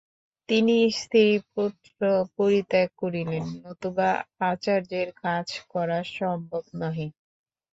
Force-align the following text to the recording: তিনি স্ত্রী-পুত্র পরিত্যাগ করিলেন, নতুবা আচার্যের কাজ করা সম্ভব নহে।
তিনি 0.49 0.75
স্ত্রী-পুত্র 0.99 2.01
পরিত্যাগ 2.35 2.89
করিলেন, 2.97 3.45
নতুবা 3.63 4.09
আচার্যের 4.49 5.09
কাজ 5.23 5.45
করা 5.69 5.99
সম্ভব 6.11 6.63
নহে। 6.75 7.07